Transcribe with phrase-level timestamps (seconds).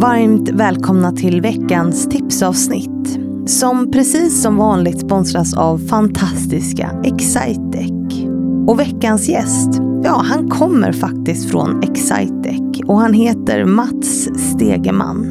[0.00, 3.18] Varmt välkomna till veckans tipsavsnitt.
[3.46, 8.24] Som precis som vanligt sponsras av fantastiska Excitec.
[8.66, 9.68] Och veckans gäst,
[10.04, 15.26] ja han kommer faktiskt från Excitec och han heter Mats Stegeman.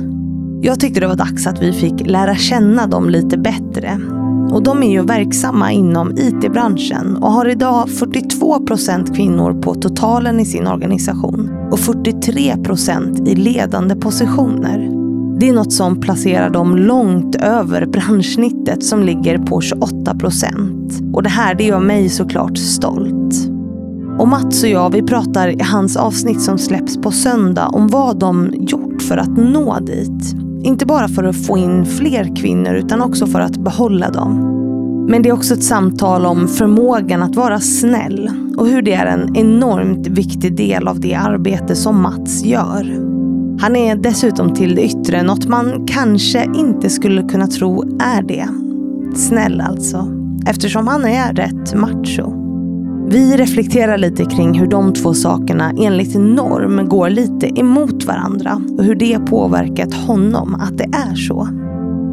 [0.61, 3.99] Jag tyckte det var dags att vi fick lära känna dem lite bättre.
[4.51, 10.39] Och de är ju verksamma inom IT-branschen och har idag 42 procent kvinnor på totalen
[10.39, 14.89] i sin organisation och 43 procent i ledande positioner.
[15.39, 21.01] Det är något som placerar dem långt över branschsnittet som ligger på 28 procent.
[21.13, 23.49] Och det här det gör mig såklart stolt.
[24.19, 28.19] Och Mats och jag vi pratar i hans avsnitt som släpps på söndag om vad
[28.19, 30.35] de gjort för att nå dit.
[30.63, 34.48] Inte bara för att få in fler kvinnor utan också för att behålla dem.
[35.09, 39.05] Men det är också ett samtal om förmågan att vara snäll och hur det är
[39.05, 43.09] en enormt viktig del av det arbete som Mats gör.
[43.61, 48.47] Han är dessutom till det yttre något man kanske inte skulle kunna tro är det.
[49.15, 50.07] Snäll alltså,
[50.47, 52.33] eftersom han är rätt macho.
[53.07, 58.83] Vi reflekterar lite kring hur de två sakerna enligt norm går lite emot varandra och
[58.83, 61.47] hur det påverkat honom att det är så.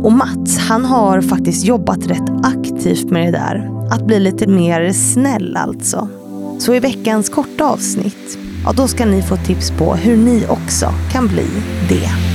[0.07, 3.71] Och Mats, han har faktiskt jobbat rätt aktivt med det där.
[3.91, 6.09] Att bli lite mer snäll alltså.
[6.59, 10.95] Så i veckans korta avsnitt, ja då ska ni få tips på hur ni också
[11.13, 11.47] kan bli
[11.89, 12.26] det.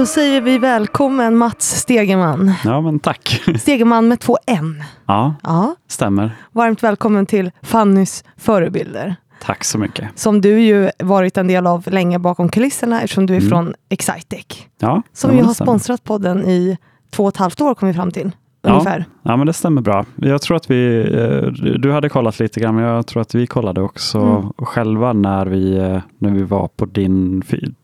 [0.00, 2.52] Då säger vi välkommen Mats Stegeman.
[2.64, 3.42] Ja, men tack.
[3.60, 4.82] Stegeman med två N.
[5.06, 5.74] Ja, Ja.
[5.88, 6.36] stämmer.
[6.52, 9.16] Varmt välkommen till Fannys förebilder.
[9.42, 10.18] Tack så mycket.
[10.18, 13.48] Som du ju varit en del av länge bakom kulisserna eftersom du är Mm.
[13.50, 14.46] från Excitec.
[14.78, 15.66] Ja, Som ja, ju har stämmer.
[15.66, 16.78] sponsrat podden i
[17.10, 18.30] två och ett halvt år kom vi fram till.
[18.62, 18.70] Ja.
[18.70, 19.04] Ungefär.
[19.22, 20.04] Ja, men det stämmer bra.
[20.16, 23.46] Jag tror att vi, eh, du hade kollat lite grann, men jag tror att vi
[23.46, 24.52] kollade också Mm.
[24.58, 27.42] själva när vi, eh, när vi var på din,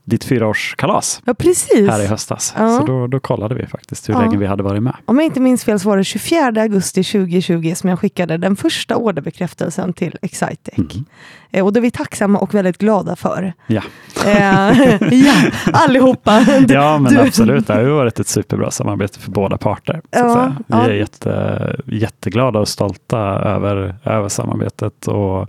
[0.09, 1.91] ditt fyraårskalas Ja, precis.
[1.91, 2.55] här i höstas.
[2.59, 2.79] Ja.
[2.79, 4.21] Så då, då kollade vi faktiskt hur Ja.
[4.21, 4.95] länge vi hade varit med.
[5.05, 8.57] Om jag inte minns fel så var det 24 augusti 2020 som jag skickade den
[8.57, 10.79] första orderbekräftelsen till Excitec.
[10.79, 11.05] Mm.
[11.51, 13.53] Eh, Och det är vi tacksamma och väldigt glada för.
[13.67, 13.83] Ja.
[14.27, 15.35] Eh, ja,
[15.73, 16.41] allihopa.
[16.61, 17.67] Du- Ja, men du- absolut.
[17.67, 20.01] Det har varit ett superbra samarbete för båda parter.
[20.11, 20.53] Ja.
[20.67, 25.41] Vi är jätte, jätteglada och stolta över, över samarbetet och,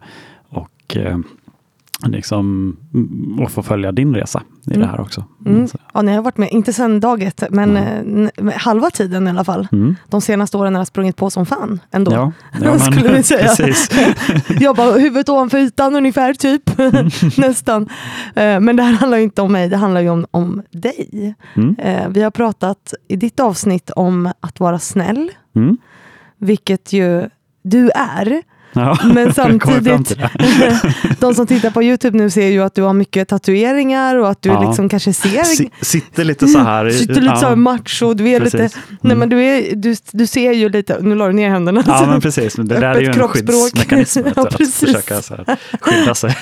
[0.49, 1.17] och eh,
[2.05, 4.81] liksom, mm, och få följa din resa i Mm.
[4.81, 5.23] det här också.
[5.45, 5.67] Mm.
[5.67, 9.29] Så, Ja, ni har varit med, inte sedan dag ett, men n- halva tiden i
[9.29, 9.67] alla fall.
[9.71, 9.95] mm.
[10.09, 12.11] De senaste åren har jag sprungit på som fan ändå.
[12.11, 12.31] Ja,
[12.61, 13.23] ja Skulle vi
[13.57, 13.73] säga.
[14.59, 16.63] Jag bara huvudet ovanför ytan ungefär, typ.
[17.37, 17.89] Nästan.
[18.35, 21.35] Eh, Men det här handlar ju inte om mig, det handlar ju om, om dig.
[21.55, 21.75] Mm.
[21.79, 25.77] Eh, Vi har pratat i ditt avsnitt om att vara snäll, Mm.
[26.37, 27.29] vilket ju
[27.63, 28.41] du är.
[28.73, 30.17] Ja, Men samtidigt,
[31.19, 34.41] de som tittar på Youtube nu ser ju att du har mycket tatueringar och att
[34.41, 34.67] du Ja.
[34.67, 36.89] liksom kanske ser Si- Sitter lite så här.
[36.89, 38.77] Sitter lite ja, så här macho, du är lite, precis.
[38.89, 39.19] nej Mm.
[39.19, 41.83] men du, är, du, du ser ju lite, nu la du ner händerna.
[41.87, 42.53] Ja, men precis.
[42.53, 44.21] Det där är ju en skyddsmekanism.
[44.35, 46.35] Ja, att försöka så här, skydda sig.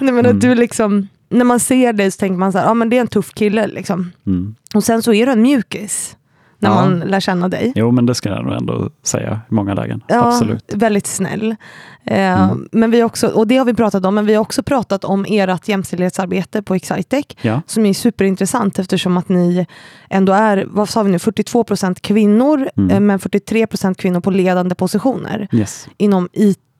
[0.00, 0.26] nej, men Mm.
[0.36, 2.96] att du liksom, när man ser dig så tänker man så här, ja men det
[2.96, 4.12] är en tuff kille liksom.
[4.26, 4.54] Mm.
[4.74, 6.16] Och sen så är du en mjukis
[6.62, 6.74] när Ja.
[6.74, 7.72] man lär känna dig.
[7.76, 10.04] Jo, men det ska jag nog ändå säga i många lägen.
[10.08, 10.72] Ja, Absolut.
[10.74, 11.56] väldigt snäll.
[12.04, 12.68] Eh, Mm.
[12.72, 15.24] men vi också, och det har vi pratat om, men vi har också pratat om
[15.28, 17.24] ert jämställdhetsarbete på Excitec.
[17.42, 17.60] Ja.
[17.66, 19.66] Som är superintressant eftersom att ni
[20.10, 22.90] ändå är, vad sa vi nu, 42 procent kvinnor, Mm.
[22.90, 25.88] eh, men 43 procent kvinnor på ledande positioner Yes.
[25.96, 26.28] inom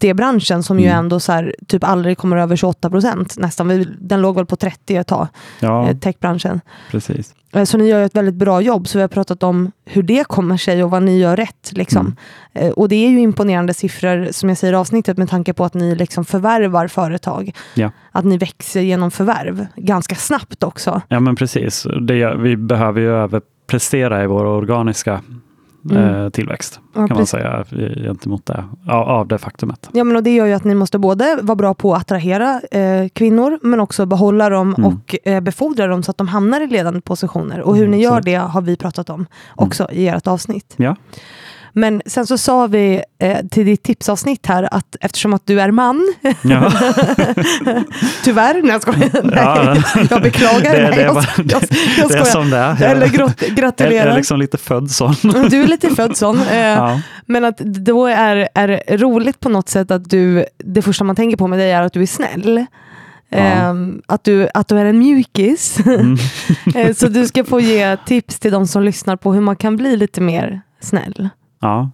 [0.05, 0.99] IT-branschen som ju Mm.
[0.99, 3.87] ändå så här, typ aldrig kommer över 28 procent nästan.
[4.01, 5.27] Den låg väl på 30 ett tag,
[5.61, 6.61] Ja, eh, techbranschen.
[6.91, 7.35] precis.
[7.53, 10.25] Eh, Så ni gör ett väldigt bra jobb, så vi har pratat om hur det
[10.29, 11.71] kommer sig och vad ni gör rätt.
[11.73, 12.17] Liksom.
[12.55, 12.69] Mm.
[12.69, 15.65] Eh, Och det är ju imponerande siffror, som jag säger i avsnittet, med tanke på
[15.65, 17.53] att ni liksom förvärvar företag.
[17.75, 17.91] Ja.
[18.13, 21.01] Att ni växer genom förvärv, ganska snabbt också.
[21.09, 21.87] Ja, men precis.
[22.01, 25.21] Det, vi behöver ju överprestera i vår organiska
[25.91, 26.25] Mm.
[26.25, 27.65] eh, tillväxt, Ja, kan man säga,
[28.05, 29.89] gentemot det, av, av det faktumet.
[29.93, 32.61] Ja, men och det gör ju att ni måste både vara bra på att attrahera
[32.71, 34.85] eh, kvinnor, men också behålla dem Mm.
[34.93, 37.61] och eh, befordra dem så att de hamnar i ledande positioner.
[37.61, 38.25] Och hur Mm, ni gör absolut.
[38.25, 39.27] det har vi pratat om
[39.57, 40.75] också i ert avsnitt.
[40.77, 40.97] Ja.
[41.73, 45.71] Men sen så sa vi eh, till ditt tipsavsnitt här att eftersom att du är
[45.71, 46.73] man, Ja.
[48.25, 49.77] tyvärr, nej jag skojar, nej, Ja.
[50.11, 51.63] jag beklagar, Det, nej, det, jag, bara, jag, jag,
[51.99, 52.83] jag det är som det är.
[52.83, 54.07] Eller grot, jag, gratulerar.
[54.11, 55.15] är liksom lite född sån.
[55.51, 56.41] Du är lite född sån.
[56.41, 57.01] Eh, Ja.
[57.27, 61.37] Men att då är, är roligt på något sätt att du, det första man tänker
[61.37, 62.67] på med dig är att du är snäll.
[63.29, 63.39] Ja.
[63.39, 65.79] Ehm, att, du, att du är en mjukis.
[65.87, 66.17] Mm.
[66.75, 69.77] Eh, Så du ska få ge tips till de som lyssnar på hur man kan
[69.77, 71.29] bli lite mer snäll.
[71.63, 71.91] Ja.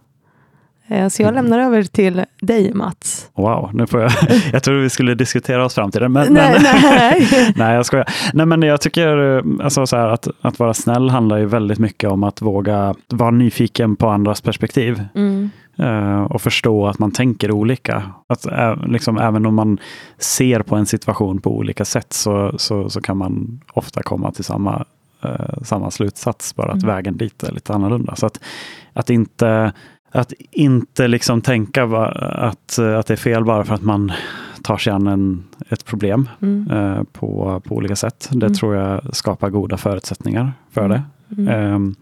[0.88, 3.30] Eh, Så jag lämnar över till dig Mats.
[3.34, 4.12] Wow, nu får jag.
[4.52, 6.08] Jag trodde vi skulle diskutera oss fram till det.
[6.08, 7.52] Men, nej, men, nej.
[7.56, 8.06] Nej, jag skojar.
[8.32, 11.78] Nej, men jag tycker eh, alltså, så här, att, att vara snäll handlar ju väldigt
[11.78, 15.02] mycket om att våga vara nyfiken på andras perspektiv.
[15.14, 15.50] Mm.
[15.78, 18.02] eh, och förstå att man tänker olika.
[18.28, 18.46] Att,
[18.86, 19.78] liksom, även om man
[20.18, 24.44] ser på en situation på olika sätt så, så, så kan man ofta komma till
[24.44, 24.84] samma,
[25.22, 26.94] eh, samma slutsats, bara att Mm.
[26.94, 28.16] vägen dit är lite annorlunda.
[28.16, 28.40] Så att,
[28.92, 29.72] att inte,
[30.12, 34.12] att inte liksom tänka att, att det är fel bara för att man
[34.62, 36.70] tar sig an en, ett problem Mm.
[36.70, 38.28] eh, på, på olika sätt.
[38.32, 38.54] Det Mm.
[38.54, 41.02] tror jag skapar goda förutsättningar för det.
[41.52, 41.94] Ehm,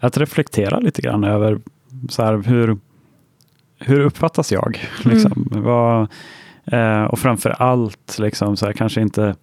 [0.00, 1.60] att reflektera lite grann över
[2.08, 2.78] så här, hur,
[3.78, 4.80] hur uppfattas jag?
[5.04, 5.14] Mm.
[5.16, 6.08] Liksom, vad,
[6.64, 9.34] eh, och framför allt, liksom, så här, kanske inte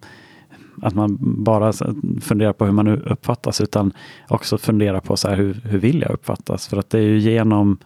[0.82, 1.72] att man bara
[2.20, 3.92] funderar på hur man uppfattas, utan
[4.28, 6.68] också fundera på så här, hur, hur vill jag uppfattas?
[6.68, 7.78] För att det är ju genom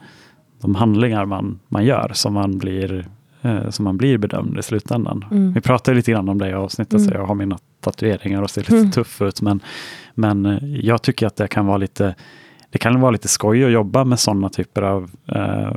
[0.61, 3.07] de handlingar man, man gör som man blir
[3.43, 5.25] eh, som man blir bedömd i slutändan.
[5.31, 5.53] Mm.
[5.53, 7.09] Vi pratade lite grann om det i avsnittet, Mm.
[7.09, 8.91] så jag har mina tatueringar och ser lite Mm.
[8.91, 9.61] tuff ut, men,
[10.15, 12.15] men eh, jag tycker att det kan vara lite
[12.71, 15.73] det kan vara lite skoj att jobba med sådana typer av, eh,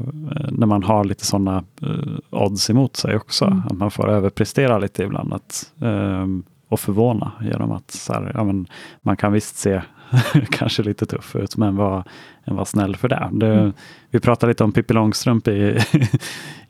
[0.52, 3.46] när man har lite sådana eh, odds emot sig också.
[3.46, 3.62] Mm.
[3.66, 6.26] Att man får överprestera lite ibland att, eh,
[6.76, 8.68] och förvåna genom att så här, ja, men,
[9.02, 9.82] man kan visst se
[10.50, 12.04] kanske lite tuff ut, men var,
[12.46, 13.30] var snäll för det.
[13.32, 13.74] det Mm.
[14.10, 15.80] Vi pratade lite om Pippi Långstrump i,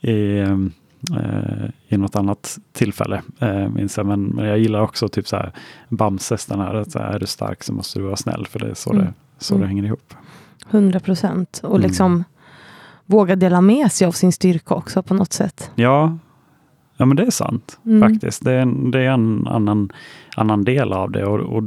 [0.00, 4.06] i, eh, i något annat tillfälle, eh, minns jag.
[4.06, 5.52] Men, men jag gillar också typ så här
[5.88, 8.58] Bamses, den här, att så här, är du stark så måste du vara snäll, för
[8.58, 9.04] det är så, Mm.
[9.04, 9.62] det, så Mm.
[9.62, 10.14] det hänger ihop.
[10.70, 11.60] 100 procent.
[11.64, 11.82] Och Mm.
[11.88, 12.24] liksom
[13.06, 15.70] våga dela med sig av sin styrka också på något sätt.
[15.74, 16.18] Ja,
[16.96, 18.00] ja men det är sant Mm.
[18.00, 18.44] faktiskt.
[18.44, 19.92] Det är en, det är en annan,
[20.36, 21.24] annan del av det.
[21.24, 21.64] Och, och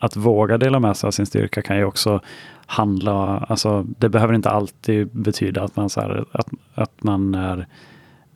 [0.00, 2.20] att våga dela med sig av sin styrka kan ju också
[2.66, 7.66] handla, alltså det behöver inte alltid betyda att man, så här, att, att man är,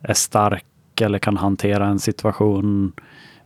[0.01, 0.65] är stark
[1.01, 2.91] eller kan hantera en situation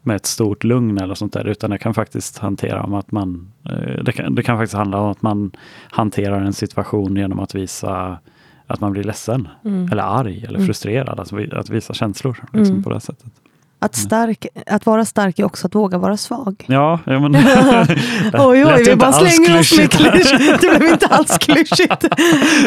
[0.02, 3.52] med ett stort lugn eller sånt där, utan det kan faktiskt hantera om att man,
[3.70, 5.52] eh, det kan, det kan faktiskt handla om att man
[5.90, 8.18] hanterar en situation genom att visa
[8.68, 9.90] att man blir ledsen Mm.
[9.92, 10.66] eller arg eller Mm.
[10.68, 12.84] frustrerad, att, vi- att visa känslor liksom, Mm.
[12.84, 13.26] på det sättet.
[13.80, 16.64] Att, stark, att vara stark är också att våga vara svag.
[16.68, 17.36] Ja, ja men...
[18.34, 19.94] Oj, oj, vi bara slänger oss med klyschigt.
[19.98, 20.58] klysch.
[20.62, 22.06] Det blev inte alls klyschigt.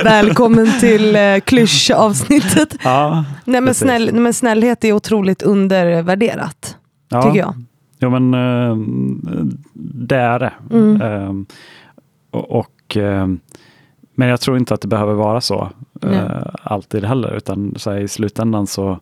[0.04, 2.74] Välkommen till eh, klyschavsnittet.
[2.84, 6.76] ja, Nej, men, snäll, men snällhet är otroligt undervärderat,
[7.08, 7.22] ja.
[7.22, 7.54] tycker jag.
[8.00, 8.76] Jo, men eh,
[9.74, 10.52] det är det.
[10.70, 11.02] Mm.
[11.02, 11.32] Eh,
[12.30, 13.26] och, och, eh,
[14.14, 15.70] men jag tror inte att det behöver vara så.
[16.02, 18.98] Eh, alltid heller, utan så här, i slutändan så,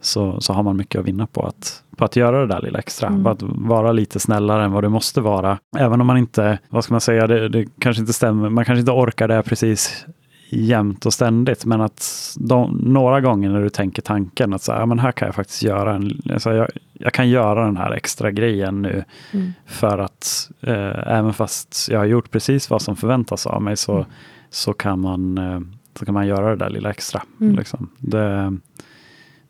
[0.00, 2.78] så, så har man mycket att vinna på att, på att göra det där lilla
[2.78, 3.08] extra.
[3.08, 3.24] Mm.
[3.24, 5.58] På att vara lite snällare än vad du måste vara.
[5.78, 8.80] Även om man inte, vad ska man säga, det, det kanske inte stämmer, man kanske
[8.80, 10.06] inte orkar det precis
[10.54, 14.80] jämt och ständigt, men att de, några gånger när du tänker tanken att så här,
[14.80, 17.90] ja, men här kan jag faktiskt göra en, alltså jag, jag kan göra den här
[17.92, 19.52] extra grejen nu Mm.
[19.66, 23.92] för att eh, även fast jag har gjort precis vad som förväntas av mig så,
[23.94, 24.04] Mm.
[24.50, 25.60] så, kan, man, eh,
[25.98, 27.22] så kan man göra det där lilla extra.
[27.40, 27.56] Mm.
[27.56, 27.90] Liksom.
[27.98, 28.58] Det,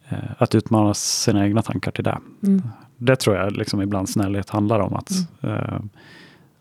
[0.09, 2.19] eh, att utmana sina egna tankar till det.
[2.43, 2.63] Mm.
[2.97, 4.95] Det tror jag liksom ibland snällhet handlar om.
[4.95, 5.81] Att, eh,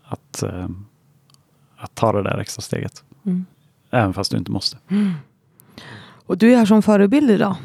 [0.03, 0.67] att, eh,
[1.77, 3.03] att ta det där extra steget.
[3.25, 3.46] Mm.
[3.89, 4.77] Även fast du inte måste.
[6.25, 7.56] Och du är här som förebild idag.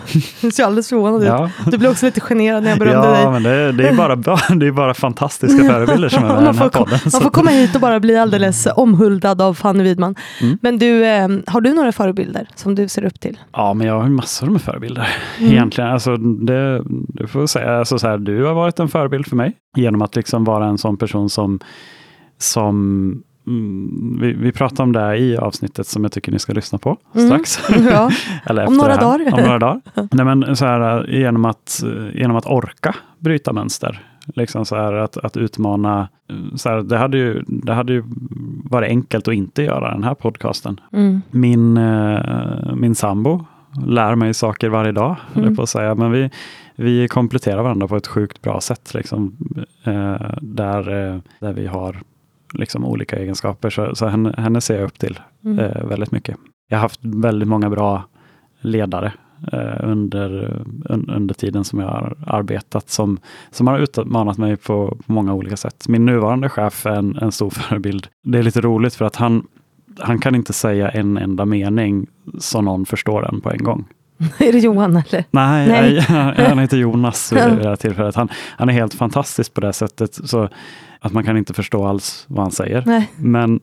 [0.40, 1.28] Du ser alldeles förvånad ut.
[1.28, 3.30] Ja, Du blev också lite generad när jag berömde ja dig.
[3.30, 6.44] men det, det, är bara, bra- det är bara fantastiska förebilder som är med i
[6.44, 6.98] den här podden.
[7.04, 10.14] man så- får komma hit och bara bli alldeles omhuldad av Fanny Widman.
[10.40, 10.58] Mm.
[10.62, 13.38] Men du, eh, har du några förebilder som du ser upp till?
[13.52, 15.08] Ja, men jag har massor med förebilder.
[15.38, 15.52] Mm.
[15.52, 19.36] Egentligen, alltså det, du får säga, alltså så här, du har varit en förebild för
[19.36, 21.60] mig genom att liksom vara en sån person som,
[22.38, 23.14] som
[23.50, 26.96] mm, vi, vi pratade om det i avsnittet som jag tycker ni ska lyssna på
[27.14, 27.26] Mm.
[27.28, 27.60] strax.
[27.90, 28.10] Ja.
[28.46, 29.34] Eller Om några dagar.
[29.34, 29.80] Om några dagar.
[30.12, 31.82] Nej, men så här, genom, att,
[32.14, 34.02] genom att orka bryta mönster.
[34.34, 36.08] Liksom så här, att, att utmana.
[36.54, 38.02] Så här, det, hade ju, det hade ju
[38.64, 40.80] varit enkelt att inte göra den här podcasten.
[40.92, 41.22] Mm.
[41.30, 43.44] Min, eh, min sambo
[43.86, 45.56] lär mig saker varje dag, Mm.
[45.56, 45.94] på att säga.
[45.94, 46.30] Men vi,
[46.76, 48.94] vi kompletterar varandra på ett sjukt bra sätt.
[48.94, 49.36] Liksom,
[49.84, 51.96] eh, där, eh, där vi har
[52.52, 53.70] liksom olika egenskaper.
[53.70, 55.58] Så, så henne, henne ser jag upp till Mm.
[55.58, 56.36] eh, väldigt mycket.
[56.68, 58.04] Jag har haft väldigt många bra
[58.60, 59.12] ledare
[59.52, 63.18] eh, under, un, under tiden som jag har arbetat som,
[63.50, 65.88] som har utmanat mig på, på många olika sätt.
[65.88, 68.06] Min nuvarande chef är en, en stor förebild.
[68.22, 69.46] Det är lite roligt för att han,
[69.98, 72.06] han kan inte säga en enda mening
[72.38, 73.84] så någon förstår den på en gång.
[74.38, 75.24] Är det Johan eller?
[75.30, 75.94] Nej, Nej.
[75.94, 78.14] jag- han heter Jonas vid det här tillfället.
[78.14, 80.48] Han, han är helt fantastisk på det sättet så
[81.00, 82.82] att man kan inte förstå alls vad han säger.
[82.86, 83.10] Nej.
[83.16, 83.60] Men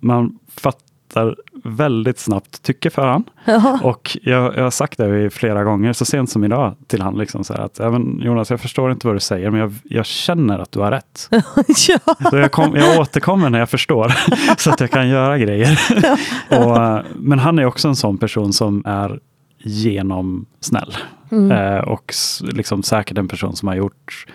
[0.00, 3.24] man fattar väldigt snabbt tycke för han.
[3.44, 3.78] Ja.
[3.82, 7.18] Och jag, jag har sagt det flera gånger, så sent som idag, till han.
[7.18, 10.06] Liksom så att, "Ja, men Jonas, jag förstår inte vad du säger, men jag, jag
[10.06, 11.28] känner att du har rätt.
[11.88, 12.14] ja.
[12.30, 14.12] Så jag, kom, jag återkommer när jag förstår,
[14.58, 15.78] så att jag kan göra grejer.
[16.50, 19.20] Och, men han är också en sån person som är
[19.58, 20.96] genomsnäll.
[21.30, 21.50] Mm.
[21.52, 24.26] Eh, och liksom säkert en person som har gjort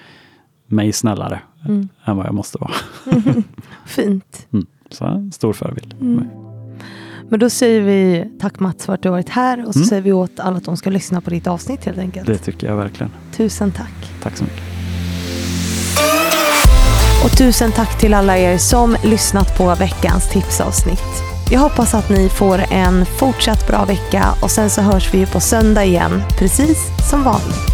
[0.67, 1.89] mig snällare Mm.
[2.05, 2.71] än vad jag måste vara.
[3.85, 4.47] Fint.
[4.53, 4.65] Mm.
[4.89, 5.95] Så en stor förebild.
[5.97, 6.27] för Mm.
[7.29, 9.87] Men då säger vi tack Mats för att du varit här och så Mm.
[9.87, 12.27] säger vi åt alla att de ska lyssna på ditt avsnitt helt enkelt.
[12.27, 13.11] Det tycker jag verkligen.
[13.35, 14.11] Tusen tack.
[14.23, 14.63] Tack så mycket.
[17.25, 21.22] Och tusen tack till alla er som lyssnat på veckans tipsavsnitt.
[21.51, 25.39] Jag hoppas att ni får en fortsatt bra vecka och sen så hörs vi på
[25.39, 26.77] söndag igen, precis
[27.09, 27.72] som vanligt.